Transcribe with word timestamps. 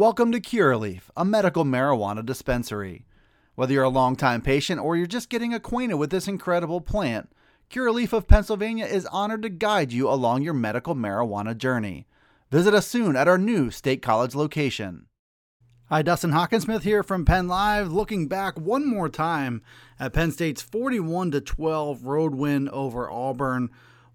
Welcome 0.00 0.32
to 0.32 0.40
Curaleaf, 0.40 1.10
a 1.14 1.26
medical 1.26 1.66
marijuana 1.66 2.24
dispensary. 2.24 3.04
Whether 3.54 3.74
you're 3.74 3.82
a 3.82 3.90
longtime 3.90 4.40
patient 4.40 4.80
or 4.80 4.96
you're 4.96 5.06
just 5.06 5.28
getting 5.28 5.52
acquainted 5.52 5.96
with 5.96 6.08
this 6.08 6.26
incredible 6.26 6.80
plant, 6.80 7.28
Curaleaf 7.70 8.14
of 8.14 8.26
Pennsylvania 8.26 8.86
is 8.86 9.04
honored 9.04 9.42
to 9.42 9.50
guide 9.50 9.92
you 9.92 10.08
along 10.08 10.40
your 10.40 10.54
medical 10.54 10.94
marijuana 10.94 11.54
journey. 11.54 12.06
Visit 12.50 12.72
us 12.72 12.86
soon 12.86 13.14
at 13.14 13.28
our 13.28 13.36
new 13.36 13.70
State 13.70 14.00
College 14.00 14.34
location. 14.34 15.04
Hi, 15.90 16.00
Dustin 16.00 16.30
Hockensmith 16.30 16.80
here 16.80 17.02
from 17.02 17.26
Penn 17.26 17.46
Live, 17.46 17.92
looking 17.92 18.26
back 18.26 18.58
one 18.58 18.88
more 18.88 19.10
time 19.10 19.60
at 19.98 20.14
Penn 20.14 20.32
State's 20.32 20.62
41 20.62 21.30
12 21.32 22.06
road 22.06 22.34
win 22.34 22.70
over 22.70 23.10
Auburn. 23.10 23.68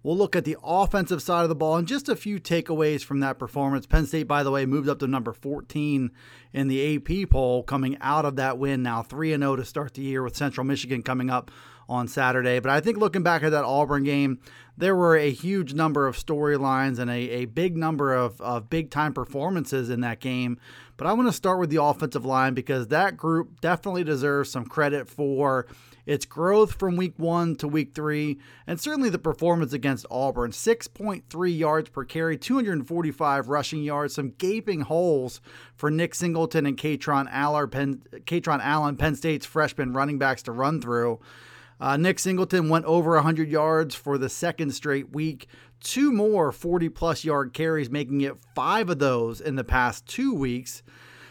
We'll 0.06 0.16
look 0.16 0.36
at 0.36 0.44
the 0.44 0.56
offensive 0.62 1.20
side 1.20 1.42
of 1.42 1.48
the 1.48 1.56
ball 1.56 1.74
and 1.74 1.88
just 1.88 2.08
a 2.08 2.14
few 2.14 2.38
takeaways 2.38 3.02
from 3.02 3.18
that 3.18 3.40
performance. 3.40 3.86
Penn 3.86 4.06
State, 4.06 4.28
by 4.28 4.44
the 4.44 4.52
way, 4.52 4.64
moved 4.64 4.88
up 4.88 5.00
to 5.00 5.08
number 5.08 5.32
14 5.32 6.12
in 6.52 6.68
the 6.68 6.94
AP 6.94 7.28
poll 7.28 7.64
coming 7.64 7.98
out 8.00 8.24
of 8.24 8.36
that 8.36 8.56
win. 8.56 8.84
Now 8.84 9.02
3 9.02 9.36
0 9.36 9.56
to 9.56 9.64
start 9.64 9.94
the 9.94 10.02
year 10.02 10.22
with 10.22 10.36
Central 10.36 10.64
Michigan 10.64 11.02
coming 11.02 11.28
up 11.28 11.50
on 11.88 12.08
Saturday. 12.08 12.58
But 12.58 12.70
I 12.70 12.80
think 12.80 12.98
looking 12.98 13.22
back 13.22 13.42
at 13.42 13.50
that 13.50 13.64
Auburn 13.64 14.04
game, 14.04 14.40
there 14.76 14.94
were 14.94 15.16
a 15.16 15.30
huge 15.30 15.74
number 15.74 16.06
of 16.06 16.16
storylines 16.16 16.98
and 16.98 17.10
a, 17.10 17.14
a 17.14 17.44
big 17.46 17.76
number 17.76 18.14
of, 18.14 18.40
of 18.40 18.68
big 18.68 18.90
time 18.90 19.12
performances 19.12 19.88
in 19.90 20.00
that 20.02 20.20
game. 20.20 20.58
But 20.96 21.06
I 21.06 21.12
want 21.12 21.28
to 21.28 21.32
start 21.32 21.58
with 21.60 21.70
the 21.70 21.82
offensive 21.82 22.24
line 22.24 22.54
because 22.54 22.88
that 22.88 23.16
group 23.16 23.60
definitely 23.60 24.04
deserves 24.04 24.50
some 24.50 24.66
credit 24.66 25.08
for 25.08 25.66
its 26.06 26.24
growth 26.24 26.74
from 26.74 26.96
week 26.96 27.14
one 27.16 27.56
to 27.56 27.66
week 27.66 27.92
three, 27.92 28.38
and 28.66 28.80
certainly 28.80 29.10
the 29.10 29.18
performance 29.18 29.72
against 29.72 30.06
Auburn 30.08 30.52
6.3 30.52 31.58
yards 31.58 31.88
per 31.90 32.04
carry, 32.04 32.38
245 32.38 33.48
rushing 33.48 33.82
yards, 33.82 34.14
some 34.14 34.32
gaping 34.38 34.82
holes 34.82 35.40
for 35.74 35.90
Nick 35.90 36.14
Singleton 36.14 36.64
and 36.64 36.78
Kaytron 36.78 37.26
Allen, 37.30 37.68
Penn, 37.68 38.02
Kaytron 38.20 38.60
Allen, 38.62 38.96
Penn 38.96 39.16
State's 39.16 39.44
freshman 39.44 39.92
running 39.92 40.18
backs 40.18 40.44
to 40.44 40.52
run 40.52 40.80
through. 40.80 41.18
Uh, 41.80 41.96
Nick 41.96 42.18
Singleton 42.18 42.68
went 42.68 42.84
over 42.86 43.14
100 43.14 43.48
yards 43.48 43.94
for 43.94 44.18
the 44.18 44.28
second 44.28 44.72
straight 44.72 45.12
week. 45.12 45.46
Two 45.80 46.10
more 46.10 46.52
40 46.52 46.88
plus 46.88 47.24
yard 47.24 47.52
carries, 47.52 47.90
making 47.90 48.22
it 48.22 48.34
five 48.54 48.88
of 48.88 48.98
those 48.98 49.40
in 49.40 49.56
the 49.56 49.64
past 49.64 50.06
two 50.06 50.34
weeks. 50.34 50.82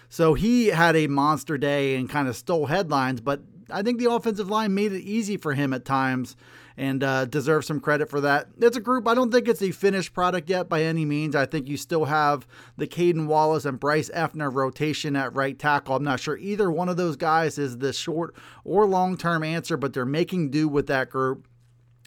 So 0.10 0.34
he 0.34 0.68
had 0.68 0.96
a 0.96 1.08
monster 1.08 1.58
day 1.58 1.96
and 1.96 2.10
kind 2.10 2.28
of 2.28 2.36
stole 2.36 2.68
headlines, 2.68 3.22
but 3.22 3.42
I 3.70 3.82
think 3.82 4.00
the 4.00 4.12
offensive 4.12 4.50
line 4.50 4.74
made 4.76 4.94
it 4.94 5.02
easy 5.02 5.38
for 5.38 5.54
him 5.54 5.74
at 5.74 5.84
times 5.84 6.36
and 6.78 7.04
uh, 7.04 7.26
deserves 7.26 7.68
some 7.68 7.80
credit 7.80 8.10
for 8.10 8.22
that. 8.22 8.48
It's 8.60 8.78
a 8.78 8.82
group, 8.82 9.08
I 9.08 9.14
don't 9.14 9.32
think 9.32 9.48
it's 9.48 9.62
a 9.62 9.72
finished 9.72 10.14
product 10.14 10.50
yet 10.50 10.68
by 10.68 10.84
any 10.84 11.06
means. 11.06 11.36
I 11.36 11.46
think 11.46 11.68
you 11.68 11.78
still 11.78 12.06
have 12.06 12.48
the 12.78 12.88
Caden 12.88 13.28
Wallace 13.28 13.66
and 13.66 13.80
Bryce 13.80 14.10
Effner 14.10 14.54
rotation 14.54 15.16
at 15.16 15.36
right 15.36 15.58
tackle. 15.58 15.96
I'm 15.96 16.04
not 16.04 16.20
sure 16.20 16.38
either 16.38 16.70
one 16.70 16.90
of 16.90 16.98
those 16.98 17.16
guys 17.16 17.58
is 17.58 17.78
the 17.78 17.94
short 17.94 18.36
or 18.64 18.86
long 18.86 19.18
term 19.18 19.44
answer, 19.44 19.78
but 19.78 19.94
they're 19.94 20.06
making 20.06 20.52
do 20.52 20.68
with 20.68 20.88
that 20.88 21.10
group. 21.10 21.48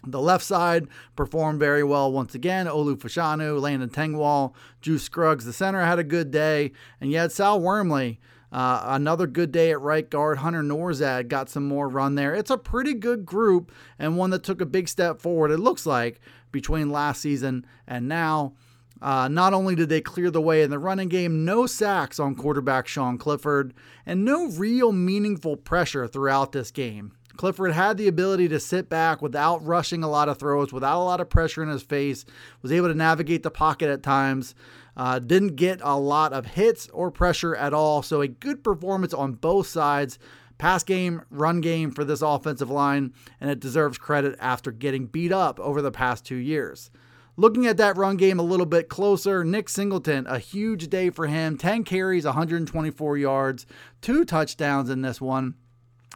The 0.05 0.21
left 0.21 0.45
side 0.45 0.87
performed 1.17 1.59
very 1.59 1.83
well 1.83 2.11
once 2.11 2.33
again. 2.33 2.67
Olu 2.67 2.95
Fashanu, 2.95 3.59
Landon 3.59 3.89
Tengwall, 3.89 4.53
Juice 4.79 5.03
Scruggs, 5.03 5.43
the 5.43 5.51
center 5.51 5.83
had 5.83 5.99
a 5.99 6.05
good 6.05 6.31
day. 6.31 6.71
And 7.01 7.11
yet 7.11 7.33
Sal 7.33 7.59
Wormley, 7.59 8.19
uh, 8.51 8.81
another 8.85 9.27
good 9.27 9.51
day 9.51 9.71
at 9.71 9.81
right 9.81 10.09
guard. 10.09 10.39
Hunter 10.39 10.63
Nourzad 10.63 11.27
got 11.27 11.49
some 11.49 11.67
more 11.67 11.87
run 11.87 12.15
there. 12.15 12.33
It's 12.33 12.49
a 12.49 12.57
pretty 12.57 12.93
good 12.93 13.25
group 13.25 13.71
and 13.97 14.17
one 14.17 14.29
that 14.31 14.43
took 14.43 14.61
a 14.61 14.65
big 14.65 14.87
step 14.87 15.21
forward, 15.21 15.51
it 15.51 15.59
looks 15.59 15.85
like, 15.85 16.19
between 16.51 16.89
last 16.89 17.21
season 17.21 17.65
and 17.87 18.07
now. 18.07 18.53
Uh, 19.01 19.29
not 19.29 19.53
only 19.53 19.75
did 19.75 19.87
they 19.87 20.01
clear 20.01 20.29
the 20.29 20.41
way 20.41 20.61
in 20.61 20.69
the 20.69 20.79
running 20.79 21.07
game, 21.07 21.45
no 21.45 21.65
sacks 21.65 22.19
on 22.19 22.35
quarterback 22.35 22.85
Sean 22.85 23.17
Clifford, 23.17 23.73
and 24.05 24.25
no 24.25 24.47
real 24.49 24.91
meaningful 24.91 25.55
pressure 25.55 26.05
throughout 26.05 26.51
this 26.51 26.69
game. 26.69 27.13
Clifford 27.37 27.71
had 27.71 27.95
the 27.95 28.09
ability 28.09 28.49
to 28.49 28.59
sit 28.59 28.89
back 28.89 29.21
without 29.21 29.65
rushing 29.65 30.03
a 30.03 30.09
lot 30.09 30.27
of 30.27 30.37
throws, 30.37 30.73
without 30.73 31.01
a 31.01 31.05
lot 31.05 31.21
of 31.21 31.29
pressure 31.29 31.63
in 31.63 31.69
his 31.69 31.81
face, 31.81 32.25
was 32.61 32.73
able 32.73 32.89
to 32.89 32.93
navigate 32.93 33.43
the 33.43 33.49
pocket 33.49 33.89
at 33.89 34.03
times. 34.03 34.53
Uh, 34.99 35.17
didn't 35.17 35.55
get 35.55 35.79
a 35.81 35.97
lot 35.97 36.33
of 36.33 36.45
hits 36.45 36.89
or 36.89 37.09
pressure 37.09 37.55
at 37.55 37.73
all. 37.73 38.01
So, 38.01 38.19
a 38.19 38.27
good 38.27 38.65
performance 38.65 39.13
on 39.13 39.31
both 39.31 39.65
sides 39.65 40.19
pass 40.57 40.83
game, 40.83 41.21
run 41.29 41.61
game 41.61 41.89
for 41.89 42.03
this 42.03 42.21
offensive 42.21 42.69
line, 42.69 43.13
and 43.39 43.49
it 43.49 43.61
deserves 43.61 43.97
credit 43.97 44.35
after 44.41 44.73
getting 44.73 45.05
beat 45.05 45.31
up 45.31 45.57
over 45.61 45.81
the 45.81 45.89
past 45.89 46.25
two 46.25 46.35
years. 46.35 46.91
Looking 47.37 47.65
at 47.65 47.77
that 47.77 47.95
run 47.95 48.17
game 48.17 48.39
a 48.39 48.43
little 48.43 48.65
bit 48.65 48.89
closer, 48.89 49.45
Nick 49.45 49.69
Singleton, 49.69 50.27
a 50.27 50.37
huge 50.37 50.89
day 50.89 51.09
for 51.11 51.27
him 51.27 51.57
10 51.57 51.85
carries, 51.85 52.25
124 52.25 53.17
yards, 53.17 53.65
two 54.01 54.25
touchdowns 54.25 54.89
in 54.89 55.01
this 55.01 55.21
one 55.21 55.55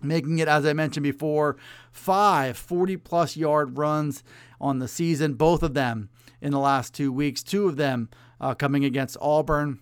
making 0.01 0.39
it, 0.39 0.49
as 0.49 0.65
I 0.65 0.73
mentioned 0.73 1.03
before, 1.03 1.55
five 1.91 2.57
40 2.57 2.97
plus 2.97 3.37
yard 3.37 3.77
runs 3.77 4.23
on 4.59 4.79
the 4.79 4.87
season, 4.89 5.35
both 5.35 5.63
of 5.63 5.73
them 5.73 6.09
in 6.41 6.51
the 6.51 6.59
last 6.59 6.93
two 6.93 7.11
weeks, 7.11 7.41
two 7.41 7.67
of 7.67 7.77
them 7.77 8.09
uh, 8.43 8.53
coming 8.53 8.83
against 8.83 9.17
Auburn. 9.21 9.79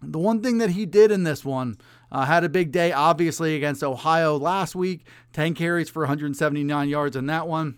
The 0.00 0.18
one 0.18 0.42
thing 0.42 0.58
that 0.58 0.70
he 0.70 0.86
did 0.86 1.10
in 1.10 1.24
this 1.24 1.44
one 1.44 1.76
uh, 2.12 2.24
had 2.24 2.44
a 2.44 2.48
big 2.48 2.70
day, 2.70 2.92
obviously, 2.92 3.56
against 3.56 3.82
Ohio 3.82 4.36
last 4.36 4.74
week 4.74 5.06
10 5.32 5.54
carries 5.54 5.90
for 5.90 6.02
179 6.02 6.88
yards 6.88 7.16
in 7.16 7.26
that 7.26 7.48
one. 7.48 7.76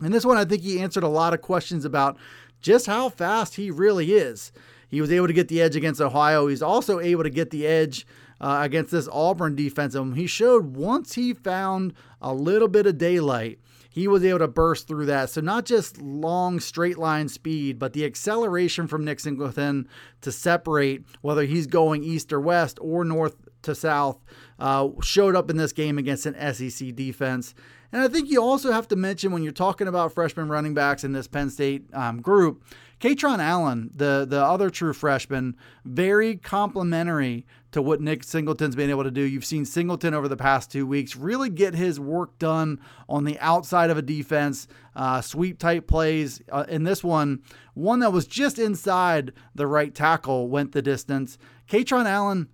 And 0.00 0.14
this 0.14 0.24
one, 0.24 0.36
I 0.36 0.44
think 0.44 0.62
he 0.62 0.80
answered 0.80 1.02
a 1.02 1.08
lot 1.08 1.34
of 1.34 1.42
questions 1.42 1.84
about 1.84 2.16
just 2.60 2.86
how 2.86 3.08
fast 3.08 3.56
he 3.56 3.70
really 3.70 4.12
is. 4.12 4.52
He 4.88 5.00
was 5.00 5.12
able 5.12 5.26
to 5.26 5.32
get 5.32 5.48
the 5.48 5.60
edge 5.60 5.76
against 5.76 6.00
Ohio. 6.00 6.46
He's 6.46 6.62
also 6.62 7.00
able 7.00 7.24
to 7.24 7.30
get 7.30 7.50
the 7.50 7.66
edge 7.66 8.06
uh, 8.44 8.58
against 8.60 8.92
this 8.92 9.08
Auburn 9.10 9.56
defense. 9.56 9.94
And 9.94 10.14
he 10.14 10.26
showed 10.26 10.76
once 10.76 11.14
he 11.14 11.32
found 11.32 11.94
a 12.20 12.34
little 12.34 12.68
bit 12.68 12.86
of 12.86 12.98
daylight, 12.98 13.58
he 13.88 14.06
was 14.06 14.22
able 14.22 14.40
to 14.40 14.48
burst 14.48 14.86
through 14.86 15.06
that. 15.06 15.30
So 15.30 15.40
not 15.40 15.64
just 15.64 16.02
long 16.02 16.60
straight 16.60 16.98
line 16.98 17.30
speed, 17.30 17.78
but 17.78 17.94
the 17.94 18.04
acceleration 18.04 18.86
from 18.86 19.02
Nick 19.02 19.20
Singleton 19.20 19.88
to 20.20 20.30
separate 20.30 21.04
whether 21.22 21.44
he's 21.44 21.66
going 21.66 22.04
east 22.04 22.34
or 22.34 22.40
west 22.40 22.78
or 22.82 23.02
north 23.02 23.36
to 23.62 23.74
south 23.74 24.18
uh, 24.58 24.88
showed 25.00 25.34
up 25.34 25.48
in 25.48 25.56
this 25.56 25.72
game 25.72 25.96
against 25.96 26.26
an 26.26 26.54
SEC 26.54 26.94
defense. 26.94 27.54
And 27.92 28.02
I 28.02 28.08
think 28.08 28.30
you 28.30 28.42
also 28.42 28.72
have 28.72 28.88
to 28.88 28.96
mention 28.96 29.32
when 29.32 29.42
you're 29.42 29.52
talking 29.52 29.88
about 29.88 30.12
freshman 30.12 30.48
running 30.48 30.74
backs 30.74 31.04
in 31.04 31.12
this 31.12 31.28
Penn 31.28 31.50
State 31.50 31.84
um, 31.92 32.20
group, 32.20 32.64
Kaytron 33.00 33.38
Allen, 33.38 33.90
the 33.94 34.26
the 34.28 34.42
other 34.42 34.70
true 34.70 34.92
freshman, 34.92 35.56
very 35.84 36.36
complimentary 36.36 37.46
to 37.72 37.82
what 37.82 38.00
Nick 38.00 38.22
Singleton's 38.22 38.76
been 38.76 38.88
able 38.88 39.02
to 39.02 39.10
do. 39.10 39.20
You've 39.20 39.44
seen 39.44 39.64
Singleton 39.64 40.14
over 40.14 40.28
the 40.28 40.36
past 40.36 40.70
two 40.70 40.86
weeks 40.86 41.16
really 41.16 41.50
get 41.50 41.74
his 41.74 41.98
work 41.98 42.38
done 42.38 42.80
on 43.08 43.24
the 43.24 43.38
outside 43.40 43.90
of 43.90 43.98
a 43.98 44.02
defense, 44.02 44.68
uh, 44.94 45.20
sweep 45.20 45.58
type 45.58 45.88
plays. 45.88 46.40
Uh, 46.50 46.64
in 46.68 46.84
this 46.84 47.02
one, 47.02 47.42
one 47.74 47.98
that 47.98 48.12
was 48.12 48.26
just 48.26 48.58
inside 48.58 49.32
the 49.54 49.66
right 49.66 49.94
tackle 49.94 50.48
went 50.48 50.72
the 50.72 50.82
distance. 50.82 51.36
Kaytron 51.68 52.06
Allen 52.06 52.48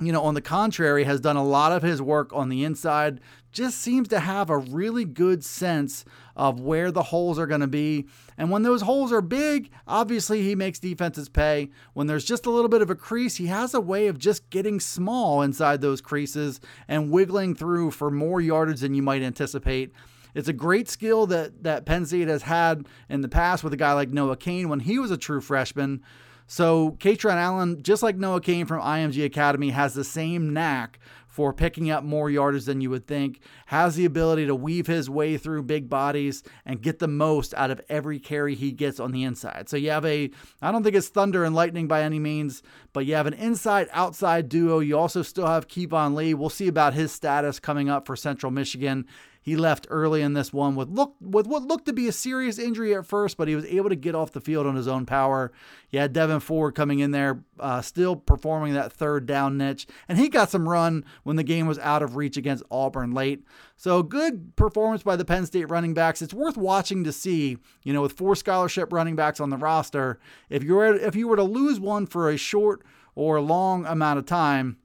you 0.00 0.12
know, 0.12 0.22
on 0.22 0.34
the 0.34 0.42
contrary, 0.42 1.04
has 1.04 1.20
done 1.20 1.36
a 1.36 1.44
lot 1.44 1.72
of 1.72 1.82
his 1.82 2.02
work 2.02 2.30
on 2.32 2.48
the 2.48 2.64
inside, 2.64 3.20
just 3.50 3.78
seems 3.78 4.08
to 4.08 4.20
have 4.20 4.50
a 4.50 4.58
really 4.58 5.06
good 5.06 5.42
sense 5.42 6.04
of 6.36 6.60
where 6.60 6.90
the 6.90 7.04
holes 7.04 7.38
are 7.38 7.46
going 7.46 7.62
to 7.62 7.66
be. 7.66 8.06
And 8.36 8.50
when 8.50 8.62
those 8.62 8.82
holes 8.82 9.10
are 9.10 9.22
big, 9.22 9.70
obviously 9.88 10.42
he 10.42 10.54
makes 10.54 10.78
defenses 10.78 11.30
pay. 11.30 11.70
When 11.94 12.06
there's 12.06 12.26
just 12.26 12.44
a 12.44 12.50
little 12.50 12.68
bit 12.68 12.82
of 12.82 12.90
a 12.90 12.94
crease, 12.94 13.36
he 13.36 13.46
has 13.46 13.72
a 13.72 13.80
way 13.80 14.08
of 14.08 14.18
just 14.18 14.50
getting 14.50 14.80
small 14.80 15.40
inside 15.40 15.80
those 15.80 16.02
creases 16.02 16.60
and 16.86 17.10
wiggling 17.10 17.54
through 17.54 17.92
for 17.92 18.10
more 18.10 18.42
yardage 18.42 18.80
than 18.80 18.94
you 18.94 19.02
might 19.02 19.22
anticipate. 19.22 19.92
It's 20.34 20.48
a 20.48 20.52
great 20.52 20.90
skill 20.90 21.26
that, 21.28 21.62
that 21.62 21.86
Penn 21.86 22.04
State 22.04 22.28
has 22.28 22.42
had 22.42 22.86
in 23.08 23.22
the 23.22 23.28
past 23.28 23.64
with 23.64 23.72
a 23.72 23.78
guy 23.78 23.94
like 23.94 24.10
Noah 24.10 24.36
Cain 24.36 24.68
when 24.68 24.80
he 24.80 24.98
was 24.98 25.10
a 25.10 25.16
true 25.16 25.40
freshman. 25.40 26.02
So 26.46 26.92
Kaytron 26.98 27.34
Allen, 27.34 27.82
just 27.82 28.02
like 28.02 28.16
Noah 28.16 28.40
Cain 28.40 28.66
from 28.66 28.80
IMG 28.80 29.24
Academy, 29.24 29.70
has 29.70 29.94
the 29.94 30.04
same 30.04 30.52
knack 30.52 30.98
for 31.36 31.52
picking 31.52 31.90
up 31.90 32.02
more 32.02 32.30
yardage 32.30 32.64
than 32.64 32.80
you 32.80 32.88
would 32.88 33.06
think, 33.06 33.40
has 33.66 33.94
the 33.94 34.06
ability 34.06 34.46
to 34.46 34.54
weave 34.54 34.86
his 34.86 35.10
way 35.10 35.36
through 35.36 35.62
big 35.62 35.86
bodies 35.86 36.42
and 36.64 36.80
get 36.80 36.98
the 36.98 37.06
most 37.06 37.52
out 37.52 37.70
of 37.70 37.78
every 37.90 38.18
carry 38.18 38.54
he 38.54 38.72
gets 38.72 38.98
on 38.98 39.12
the 39.12 39.22
inside. 39.22 39.68
So 39.68 39.76
you 39.76 39.90
have 39.90 40.06
a, 40.06 40.30
I 40.62 40.72
don't 40.72 40.82
think 40.82 40.96
it's 40.96 41.08
thunder 41.08 41.44
and 41.44 41.54
lightning 41.54 41.88
by 41.88 42.00
any 42.04 42.18
means, 42.18 42.62
but 42.94 43.04
you 43.04 43.16
have 43.16 43.26
an 43.26 43.34
inside 43.34 43.88
outside 43.92 44.48
duo. 44.48 44.78
You 44.78 44.96
also 44.96 45.20
still 45.20 45.46
have 45.46 45.68
Keyvone 45.68 46.14
Lee. 46.14 46.32
We'll 46.32 46.48
see 46.48 46.68
about 46.68 46.94
his 46.94 47.12
status 47.12 47.60
coming 47.60 47.90
up 47.90 48.06
for 48.06 48.16
Central 48.16 48.50
Michigan. 48.50 49.04
He 49.46 49.54
left 49.54 49.86
early 49.90 50.22
in 50.22 50.32
this 50.32 50.52
one 50.52 50.74
with 50.74 50.88
look 50.88 51.14
with 51.20 51.46
what 51.46 51.62
looked 51.62 51.86
to 51.86 51.92
be 51.92 52.08
a 52.08 52.12
serious 52.12 52.58
injury 52.58 52.92
at 52.96 53.06
first, 53.06 53.36
but 53.36 53.46
he 53.46 53.54
was 53.54 53.64
able 53.66 53.88
to 53.88 53.94
get 53.94 54.16
off 54.16 54.32
the 54.32 54.40
field 54.40 54.66
on 54.66 54.74
his 54.74 54.88
own 54.88 55.06
power. 55.06 55.52
You 55.90 56.00
had 56.00 56.12
Devyn 56.12 56.42
Ford 56.42 56.74
coming 56.74 56.98
in 56.98 57.12
there, 57.12 57.44
uh, 57.60 57.80
still 57.80 58.16
performing 58.16 58.74
that 58.74 58.92
third 58.92 59.24
down 59.24 59.56
niche, 59.56 59.86
and 60.08 60.18
he 60.18 60.28
got 60.28 60.50
some 60.50 60.68
run 60.68 61.04
when 61.22 61.36
the 61.36 61.44
game 61.44 61.68
was 61.68 61.78
out 61.78 62.02
of 62.02 62.16
reach 62.16 62.36
against 62.36 62.64
Auburn 62.72 63.12
late. 63.12 63.44
So 63.76 64.02
good 64.02 64.56
performance 64.56 65.04
by 65.04 65.14
the 65.14 65.24
Penn 65.24 65.46
State 65.46 65.70
running 65.70 65.94
backs. 65.94 66.22
It's 66.22 66.34
worth 66.34 66.56
watching 66.56 67.04
to 67.04 67.12
see, 67.12 67.58
you 67.84 67.92
know, 67.92 68.02
with 68.02 68.14
four 68.14 68.34
scholarship 68.34 68.92
running 68.92 69.14
backs 69.14 69.38
on 69.38 69.50
the 69.50 69.56
roster, 69.56 70.18
if 70.50 70.64
you 70.64 70.74
were 70.74 70.92
if 70.92 71.14
you 71.14 71.28
were 71.28 71.36
to 71.36 71.44
lose 71.44 71.78
one 71.78 72.06
for 72.06 72.30
a 72.30 72.36
short 72.36 72.82
or 73.14 73.40
long 73.40 73.86
amount 73.86 74.18
of 74.18 74.26
time, 74.26 74.78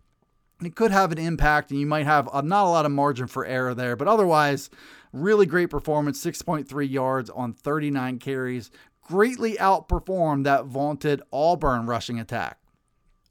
it 0.67 0.75
could 0.75 0.91
have 0.91 1.11
an 1.11 1.17
impact 1.17 1.71
and 1.71 1.79
you 1.79 1.85
might 1.85 2.05
have 2.05 2.29
a, 2.33 2.41
not 2.41 2.65
a 2.65 2.69
lot 2.69 2.85
of 2.85 2.91
margin 2.91 3.27
for 3.27 3.45
error 3.45 3.73
there. 3.73 3.95
But 3.95 4.07
otherwise, 4.07 4.69
really 5.11 5.45
great 5.45 5.69
performance 5.69 6.23
6.3 6.23 6.89
yards 6.89 7.29
on 7.29 7.53
39 7.53 8.19
carries. 8.19 8.71
Greatly 9.01 9.55
outperformed 9.55 10.43
that 10.43 10.65
vaunted 10.65 11.21
Auburn 11.33 11.85
rushing 11.85 12.19
attack. 12.19 12.59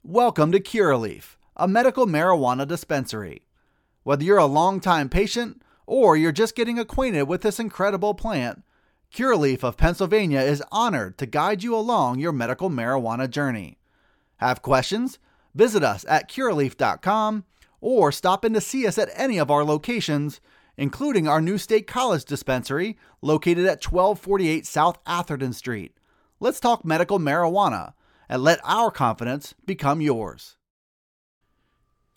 Welcome 0.03 0.51
to 0.51 0.59
Curaleaf, 0.59 1.37
a 1.55 1.67
medical 1.67 2.05
marijuana 2.05 2.67
dispensary. 2.67 3.47
Whether 4.03 4.23
you're 4.23 4.37
a 4.37 4.45
longtime 4.45 5.09
patient 5.09 5.61
or 5.85 6.17
you're 6.17 6.31
just 6.31 6.55
getting 6.55 6.79
acquainted 6.79 7.23
with 7.23 7.41
this 7.41 7.59
incredible 7.59 8.13
plant, 8.13 8.63
Curaleaf 9.13 9.63
of 9.63 9.77
Pennsylvania 9.77 10.39
is 10.41 10.63
honored 10.71 11.17
to 11.17 11.25
guide 11.25 11.63
you 11.63 11.75
along 11.75 12.19
your 12.19 12.31
medical 12.31 12.69
marijuana 12.69 13.29
journey. 13.29 13.77
Have 14.37 14.61
questions? 14.61 15.19
Visit 15.53 15.83
us 15.83 16.05
at 16.07 16.29
curaleaf.com 16.29 17.45
or 17.81 18.11
stop 18.11 18.45
in 18.45 18.53
to 18.53 18.61
see 18.61 18.85
us 18.87 18.97
at 18.97 19.09
any 19.15 19.37
of 19.37 19.51
our 19.51 19.63
locations, 19.63 20.39
including 20.77 21.27
our 21.27 21.41
new 21.41 21.57
State 21.57 21.87
College 21.87 22.25
dispensary 22.25 22.97
located 23.21 23.65
at 23.65 23.83
1248 23.83 24.65
South 24.65 24.99
Atherton 25.05 25.53
Street. 25.53 25.97
Let's 26.39 26.59
talk 26.59 26.85
medical 26.85 27.19
marijuana 27.19 27.93
and 28.29 28.43
let 28.43 28.59
our 28.63 28.91
confidence 28.91 29.53
become 29.65 30.01
yours. 30.01 30.57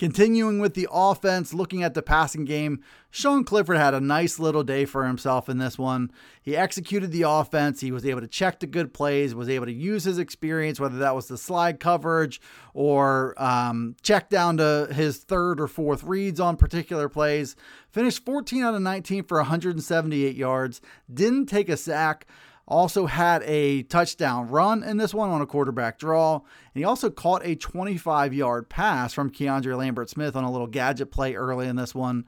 Continuing 0.04 0.58
with 0.58 0.74
the 0.74 0.86
offense, 0.92 1.54
looking 1.54 1.82
at 1.82 1.94
the 1.94 2.02
passing 2.02 2.44
game, 2.44 2.84
Sean 3.10 3.42
Clifford 3.42 3.78
had 3.78 3.94
a 3.94 4.02
nice 4.02 4.38
little 4.38 4.62
day 4.62 4.84
for 4.84 5.06
himself 5.06 5.48
in 5.48 5.56
this 5.56 5.78
one. 5.78 6.10
He 6.42 6.54
executed 6.54 7.10
the 7.10 7.22
offense. 7.22 7.80
He 7.80 7.90
was 7.90 8.04
able 8.04 8.20
to 8.20 8.26
check 8.26 8.60
the 8.60 8.66
good 8.66 8.92
plays, 8.92 9.34
was 9.34 9.48
able 9.48 9.64
to 9.64 9.72
use 9.72 10.04
his 10.04 10.18
experience, 10.18 10.78
whether 10.78 10.98
that 10.98 11.14
was 11.14 11.28
the 11.28 11.38
slide 11.38 11.80
coverage 11.80 12.38
or 12.74 13.34
um, 13.42 13.96
check 14.02 14.28
down 14.28 14.58
to 14.58 14.88
his 14.92 15.24
third 15.24 15.58
or 15.58 15.68
fourth 15.68 16.04
reads 16.04 16.38
on 16.38 16.58
particular 16.58 17.08
plays. 17.08 17.56
Finished 17.88 18.26
14 18.26 18.62
out 18.62 18.74
of 18.74 18.82
19 18.82 19.24
for 19.24 19.38
178 19.38 20.36
yards, 20.36 20.82
didn't 21.10 21.46
take 21.46 21.70
a 21.70 21.78
sack. 21.78 22.26
Also 22.66 23.06
had 23.06 23.43
a 23.43 23.82
touchdown 23.84 24.49
run 24.49 24.82
in 24.82 24.96
this 24.96 25.12
one 25.12 25.31
on 25.31 25.43
a 25.43 25.46
quarterback 25.46 25.99
draw. 25.99 26.37
And 26.37 26.43
he 26.75 26.84
also 26.84 27.11
caught 27.11 27.44
a 27.44 27.56
25 27.56 28.32
yard 28.32 28.69
pass 28.70 29.12
from 29.12 29.31
Keandre 29.31 29.76
Lambert 29.76 30.08
Smith 30.08 30.34
on 30.34 30.44
a 30.44 30.50
little 30.50 30.66
gadget 30.66 31.11
play 31.11 31.34
early 31.34 31.69
in 31.69 31.76
this 31.76 31.94
one. 31.94 32.25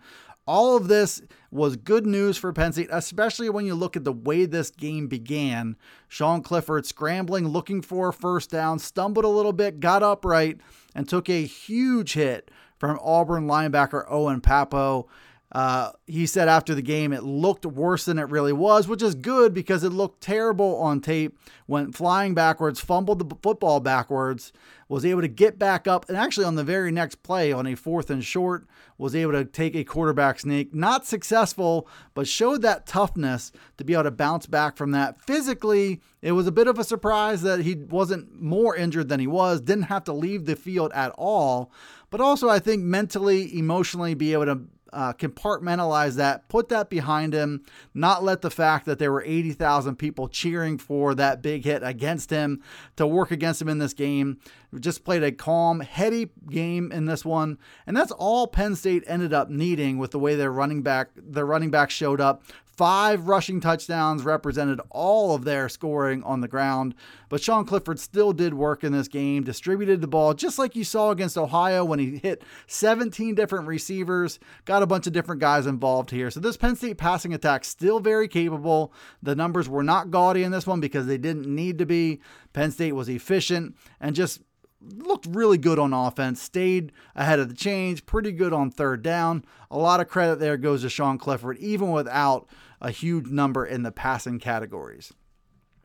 All 0.47 0.77
of 0.77 0.87
this 0.87 1.23
was 1.51 1.75
good 1.75 2.07
news 2.07 2.37
for 2.37 2.53
Penn 2.53 2.73
State, 2.73 2.89
especially 2.93 3.51
when 3.51 3.67
you 3.67 3.75
look 3.75 3.97
at 3.97 4.05
the 4.05 4.13
way 4.13 4.47
this 4.47 4.71
game 4.71 5.09
began. 5.09 5.77
Sean 6.07 6.41
Clifford 6.41 6.87
scrambling, 6.87 7.49
looking 7.49 7.83
for 7.83 8.11
a 8.11 8.13
first 8.13 8.51
down, 8.51 8.79
stumbled 8.79 9.25
a 9.25 9.29
little 9.29 9.53
bit, 9.53 9.81
got 9.81 10.05
upright, 10.05 10.59
and 10.95 11.09
took 11.09 11.29
a 11.29 11.45
huge 11.45 12.13
hit 12.13 12.51
from 12.79 13.01
Auburn 13.03 13.49
linebacker 13.49 14.05
Owen 14.09 14.41
Pappoe. 14.41 15.09
Uh, 15.57 15.91
he 16.07 16.27
said 16.27 16.49
after 16.49 16.75
the 16.75 16.83
game 16.83 17.15
it 17.15 17.23
looked 17.23 17.65
worse 17.65 18.05
than 18.05 18.19
it 18.19 18.29
really 18.29 18.53
was, 18.53 18.87
which 18.87 19.03
is 19.03 19.15
good 19.15 19.55
because 19.55 19.83
it 19.83 19.89
looked 19.89 20.21
terrible 20.21 20.77
on 20.77 21.01
tape. 21.01 21.39
Went 21.67 21.97
flying 21.97 22.35
backwards, 22.35 22.79
fumbled 22.79 23.27
the 23.27 23.37
football 23.37 23.81
backwards, 23.81 24.53
was 24.87 25.07
able 25.07 25.23
to 25.23 25.29
get 25.29 25.59
back 25.59 25.89
up, 25.89 26.07
and 26.11 26.19
actually 26.19 26.45
on 26.45 26.57
the 26.57 26.63
very 26.63 26.93
next 26.93 27.23
play 27.23 27.53
on 27.53 27.67
a 27.67 27.75
fourth 27.75 28.11
and 28.11 28.23
short, 28.23 28.67
was 28.99 29.17
able 29.17 29.33
to 29.33 29.47
take 29.47 29.75
a 29.75 29.83
quarterback 29.83 30.41
sneak. 30.41 30.75
Not 30.75 31.07
successful, 31.07 31.89
but 32.13 32.29
showed 32.29 32.61
that 32.61 32.87
toughness 32.87 33.51
to 33.79 33.85
be 33.85 33.95
able 33.95 34.03
to 34.03 34.11
bounce 34.11 34.45
back 34.45 34.77
from 34.77 34.91
that. 34.91 35.23
Physically, 35.23 36.03
it 36.21 36.33
was 36.33 36.47
a 36.47 36.53
bit 36.53 36.69
of 36.69 36.79
a 36.79 36.85
surprise 36.85 37.41
that 37.41 37.61
he 37.61 37.77
wasn't 37.77 38.43
more 38.43 38.77
injured 38.77 39.09
than 39.09 39.21
he 39.21 39.27
was, 39.27 39.63
didn't 39.63 39.85
have 39.85 40.05
to 40.05 40.13
leave 40.13 40.45
the 40.45 40.55
field 40.55 40.93
at 40.93 41.13
all. 41.17 41.73
But 42.11 42.21
also, 42.21 42.51
I 42.51 42.59
think 42.59 42.83
mentally, 42.83 43.59
emotionally, 43.59 44.13
be 44.13 44.35
able 44.35 44.45
to 44.45 44.61
uh, 44.93 45.13
compartmentalize 45.13 46.15
that, 46.15 46.49
put 46.49 46.69
that 46.69 46.89
behind 46.89 47.35
him, 47.35 47.65
not 47.95 48.23
let 48.23 48.43
the 48.43 48.51
fact 48.51 48.87
that 48.87 48.99
there 48.99 49.13
were 49.13 49.23
80,000 49.25 49.97
people 49.97 50.29
cheering 50.29 50.79
for 50.79 51.15
that 51.15 51.43
big 51.43 51.65
hit 51.65 51.83
against 51.83 52.31
him 52.31 52.63
to 52.97 53.07
work 53.07 53.31
against 53.31 53.61
him 53.61 53.69
in 53.69 53.79
this 53.79 53.95
game. 53.95 54.39
Just 54.81 55.05
played 55.05 55.23
a 55.23 55.33
calm, 55.33 55.81
heady 55.81 56.31
game 56.51 56.93
in 56.93 57.07
this 57.07 57.25
one, 57.25 57.59
and 57.87 57.97
that's 57.97 58.13
all 58.13 58.47
Penn 58.47 58.77
State 58.77 59.05
ended 59.07 59.33
up 59.33 59.51
needing 59.51 59.99
with 59.99 60.11
the 60.11 60.19
way 60.19 60.35
their 60.35 60.53
running 60.53 60.83
back 60.83 61.11
their 61.17 61.47
running 61.47 61.71
back 61.71 61.91
showed 61.91 62.21
up. 62.21 62.43
Five 62.77 63.27
rushing 63.27 63.59
touchdowns 63.59 64.23
represented 64.23 64.83
all 64.91 65.35
of 65.35 65.45
their 65.45 65.67
scoring 65.67 66.23
on 66.25 66.43
the 66.43 66.49
ground, 66.49 66.95
but 67.31 67.43
Sean 67.43 67.65
Clifford 67.65 67.99
still 67.99 68.35
did 68.35 68.53
work 68.53 68.85
in 68.85 68.93
this 68.93 69.09
game, 69.09 69.45
distributed 69.45 70.03
the 70.03 70.07
ball 70.07 70.35
just 70.35 70.59
like 70.59 70.77
you 70.77 70.85
saw 70.85 71.11
against 71.11 71.39
Ohio 71.39 71.87
when 71.87 71.99
he 71.99 72.19
hit 72.19 72.45
17 72.67 73.35
different 73.35 73.67
receivers, 73.67 74.39
got 74.67 74.83
a 74.83 74.87
bunch 74.87 75.07
of 75.07 75.15
different 75.15 75.41
guys 75.41 75.67
involved 75.67 76.11
here. 76.11 76.31
So 76.31 76.39
this 76.39 76.59
Penn 76.59 76.77
State 76.77 76.99
passing 76.99 77.33
attack 77.33 77.65
still 77.65 77.99
very 77.99 78.29
capable. 78.29 78.93
The 79.23 79.35
numbers 79.35 79.71
were 79.71 79.83
not 79.83 80.11
gaudy 80.11 80.43
in 80.43 80.53
this 80.53 80.67
one 80.67 80.81
because 80.81 81.07
they 81.07 81.17
didn't 81.17 81.47
need 81.47 81.79
to 81.79 81.87
be. 81.87 82.21
Penn 82.53 82.73
State 82.73 82.93
was 82.93 83.09
efficient 83.09 83.75
and 84.01 84.15
just 84.15 84.43
looked 84.81 85.27
really 85.27 85.59
good 85.59 85.79
on 85.79 85.93
offense, 85.93 86.41
stayed 86.41 86.93
ahead 87.15 87.39
of 87.39 87.49
the 87.49 87.55
change, 87.55 88.07
pretty 88.07 88.33
good 88.33 88.53
on 88.53 88.71
third 88.71 89.03
down. 89.03 89.45
A 89.71 89.79
lot 89.79 90.01
of 90.01 90.09
credit 90.09 90.39
there 90.39 90.57
goes 90.57 90.83
to 90.83 90.89
Sean 90.89 91.19
Clifford, 91.19 91.59
even 91.59 91.91
without 91.91 92.49
a 92.81 92.91
huge 92.91 93.29
number 93.29 93.65
in 93.65 93.83
the 93.83 93.93
passing 93.93 94.39
categories. 94.39 95.13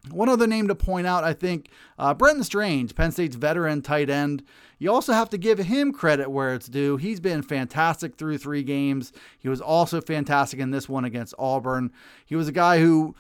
One 0.09 0.29
other 0.29 0.47
name 0.47 0.67
to 0.67 0.73
point 0.73 1.05
out, 1.05 1.23
I 1.23 1.33
think, 1.33 1.69
uh, 1.99 2.15
Brenton 2.15 2.43
Strange, 2.43 2.95
Penn 2.95 3.11
State's 3.11 3.35
veteran 3.35 3.83
tight 3.83 4.09
end. 4.09 4.43
You 4.79 4.91
also 4.91 5.13
have 5.13 5.29
to 5.29 5.37
give 5.37 5.59
him 5.59 5.93
credit 5.93 6.31
where 6.31 6.55
it's 6.55 6.67
due. 6.67 6.97
He's 6.97 7.19
been 7.19 7.43
fantastic 7.43 8.15
through 8.15 8.39
three 8.39 8.63
games. 8.63 9.13
He 9.37 9.47
was 9.47 9.61
also 9.61 10.01
fantastic 10.01 10.59
in 10.59 10.71
this 10.71 10.89
one 10.89 11.05
against 11.05 11.35
Auburn. 11.37 11.91
He 12.25 12.35
was 12.35 12.47
a 12.47 12.51
guy 12.51 12.79
who, 12.79 13.15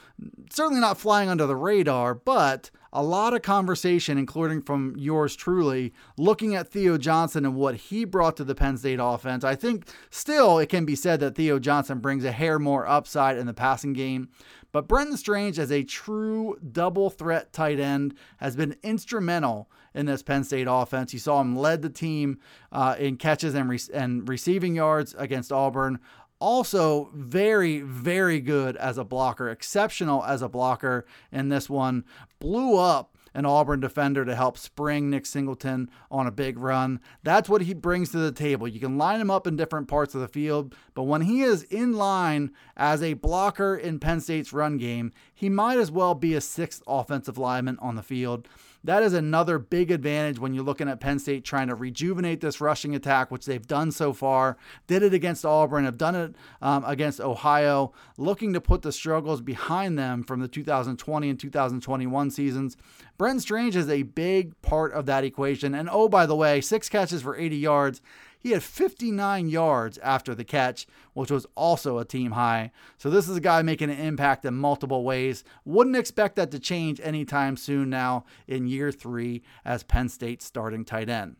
certainly 0.49 0.81
not 0.81 0.97
flying 0.97 1.29
under 1.29 1.45
the 1.45 1.55
radar, 1.55 2.15
but 2.15 2.71
a 2.93 3.03
lot 3.03 3.33
of 3.33 3.41
conversation, 3.41 4.17
including 4.17 4.61
from 4.61 4.95
yours 4.97 5.35
truly, 5.35 5.93
looking 6.17 6.55
at 6.55 6.69
Theo 6.69 6.97
Johnson 6.97 7.45
and 7.45 7.55
what 7.55 7.75
he 7.75 8.03
brought 8.03 8.35
to 8.37 8.43
the 8.43 8.55
Penn 8.55 8.77
State 8.77 8.99
offense. 9.01 9.43
I 9.43 9.55
think 9.55 9.87
still 10.09 10.59
it 10.59 10.69
can 10.69 10.85
be 10.85 10.95
said 10.95 11.19
that 11.21 11.35
Theo 11.35 11.59
Johnson 11.59 11.99
brings 11.99 12.25
a 12.25 12.31
hair 12.31 12.59
more 12.59 12.87
upside 12.87 13.37
in 13.37 13.47
the 13.47 13.53
passing 13.53 13.93
game. 13.93 14.29
But 14.71 14.87
Brenton 14.87 15.17
Strange, 15.17 15.59
as 15.59 15.71
a 15.71 15.83
true 15.83 16.57
double 16.71 17.09
threat 17.09 17.51
tight 17.51 17.79
end, 17.79 18.15
has 18.37 18.55
been 18.55 18.75
instrumental 18.83 19.69
in 19.93 20.05
this 20.05 20.23
Penn 20.23 20.43
State 20.43 20.67
offense. 20.69 21.11
You 21.11 21.19
saw 21.19 21.41
him 21.41 21.55
led 21.55 21.81
the 21.81 21.89
team 21.89 22.39
uh, 22.71 22.95
in 22.97 23.17
catches 23.17 23.53
and, 23.53 23.69
re- 23.69 23.79
and 23.93 24.27
receiving 24.27 24.75
yards 24.75 25.13
against 25.17 25.51
Auburn. 25.51 25.99
Also, 26.41 27.11
very, 27.13 27.81
very 27.81 28.39
good 28.39 28.75
as 28.75 28.97
a 28.97 29.03
blocker, 29.03 29.47
exceptional 29.47 30.23
as 30.23 30.41
a 30.41 30.49
blocker 30.49 31.05
in 31.31 31.49
this 31.49 31.69
one. 31.69 32.03
Blew 32.39 32.77
up 32.77 33.15
an 33.33 33.45
Auburn 33.45 33.79
defender 33.79 34.25
to 34.25 34.35
help 34.35 34.57
spring 34.57 35.09
Nick 35.09 35.25
Singleton 35.25 35.89
on 36.09 36.27
a 36.27 36.31
big 36.31 36.57
run. 36.57 36.99
That's 37.23 37.47
what 37.47 37.61
he 37.61 37.75
brings 37.75 38.09
to 38.11 38.17
the 38.17 38.31
table. 38.31 38.67
You 38.67 38.79
can 38.79 38.97
line 38.97 39.21
him 39.21 39.31
up 39.31 39.45
in 39.47 39.55
different 39.55 39.87
parts 39.87 40.15
of 40.15 40.21
the 40.21 40.27
field, 40.27 40.75
but 40.95 41.03
when 41.03 41.21
he 41.21 41.41
is 41.43 41.63
in 41.63 41.93
line 41.93 42.51
as 42.75 43.01
a 43.01 43.13
blocker 43.13 43.75
in 43.75 43.99
Penn 43.99 44.19
State's 44.19 44.51
run 44.51 44.77
game, 44.77 45.11
he 45.41 45.49
might 45.49 45.79
as 45.79 45.89
well 45.89 46.13
be 46.13 46.35
a 46.35 46.39
sixth 46.39 46.83
offensive 46.85 47.35
lineman 47.35 47.75
on 47.81 47.95
the 47.95 48.03
field. 48.03 48.47
That 48.83 49.01
is 49.01 49.13
another 49.13 49.57
big 49.57 49.89
advantage 49.89 50.37
when 50.37 50.53
you're 50.53 50.63
looking 50.63 50.87
at 50.87 50.99
Penn 50.99 51.17
State 51.17 51.43
trying 51.43 51.67
to 51.69 51.73
rejuvenate 51.73 52.41
this 52.41 52.61
rushing 52.61 52.93
attack, 52.93 53.31
which 53.31 53.47
they've 53.47 53.65
done 53.65 53.91
so 53.91 54.13
far. 54.13 54.55
Did 54.85 55.01
it 55.01 55.15
against 55.15 55.43
Auburn, 55.43 55.85
have 55.85 55.97
done 55.97 56.13
it 56.13 56.35
um, 56.61 56.83
against 56.85 57.19
Ohio, 57.19 57.91
looking 58.19 58.53
to 58.53 58.61
put 58.61 58.83
the 58.83 58.91
struggles 58.91 59.41
behind 59.41 59.97
them 59.97 60.21
from 60.21 60.41
the 60.41 60.47
2020 60.47 61.29
and 61.31 61.39
2021 61.39 62.29
seasons. 62.29 62.77
Brent 63.17 63.41
Strange 63.41 63.75
is 63.75 63.89
a 63.89 64.03
big 64.03 64.61
part 64.61 64.93
of 64.93 65.07
that 65.07 65.23
equation. 65.23 65.73
And 65.73 65.89
oh, 65.91 66.07
by 66.07 66.27
the 66.27 66.35
way, 66.35 66.61
six 66.61 66.87
catches 66.87 67.23
for 67.23 67.35
80 67.35 67.57
yards. 67.57 67.99
He 68.41 68.51
had 68.51 68.63
59 68.63 69.49
yards 69.49 69.97
after 69.99 70.33
the 70.33 70.43
catch, 70.43 70.87
which 71.13 71.31
was 71.31 71.45
also 71.55 71.99
a 71.99 72.05
team 72.05 72.31
high. 72.31 72.71
So 72.97 73.09
this 73.09 73.29
is 73.29 73.37
a 73.37 73.41
guy 73.41 73.61
making 73.61 73.89
an 73.89 73.99
impact 73.99 74.45
in 74.45 74.55
multiple 74.55 75.03
ways. 75.03 75.43
Wouldn't 75.63 75.95
expect 75.95 76.35
that 76.37 76.51
to 76.51 76.59
change 76.59 76.99
anytime 77.03 77.55
soon 77.55 77.89
now 77.89 78.25
in 78.47 78.67
year 78.67 78.91
three 78.91 79.43
as 79.63 79.83
Penn 79.83 80.09
State 80.09 80.41
starting 80.41 80.83
tight 80.83 81.09
end. 81.09 81.35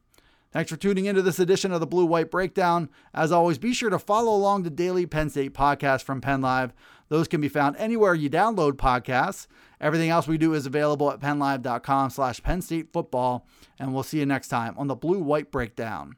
Thanks 0.52 0.70
for 0.70 0.76
tuning 0.76 1.06
into 1.06 1.22
this 1.22 1.40
edition 1.40 1.72
of 1.72 1.80
the 1.80 1.88
Blue 1.88 2.06
White 2.06 2.30
Breakdown. 2.30 2.90
As 3.14 3.32
always, 3.32 3.58
be 3.58 3.74
sure 3.74 3.90
to 3.90 3.98
follow 3.98 4.36
along 4.36 4.64
the 4.64 4.70
daily 4.70 5.06
Penn 5.06 5.30
State 5.30 5.54
podcast 5.54 6.04
from 6.04 6.20
Penn 6.20 6.42
Live. 6.42 6.74
Those 7.08 7.30
can 7.30 7.40
be 7.40 7.48
found 7.48 7.78
anywhere 7.78 8.14
you 8.14 8.30
download 8.30 8.74
podcasts. 8.74 9.48
Everything 9.80 10.10
else 10.10 10.28
we 10.28 10.38
do 10.38 10.54
is 10.54 10.66
available 10.66 11.10
at 11.10 11.22
pennlive.com 11.22 12.10
slash 12.10 12.44
Penn 12.44 12.62
State 12.62 12.92
football. 12.92 13.48
And 13.80 13.94
we'll 13.94 14.04
see 14.04 14.20
you 14.20 14.26
next 14.26 14.50
time 14.50 14.76
on 14.78 14.88
the 14.88 14.96
Blue 14.96 15.20
White 15.20 15.52
Breakdown. 15.52 16.18